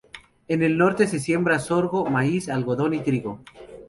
[0.47, 3.43] En el norte se siembra sorgo, maíz, algodón y trigo.